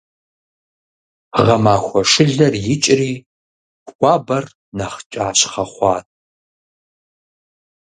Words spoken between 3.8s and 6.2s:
хуабэр нэхъ кӀащхъэ хъуат.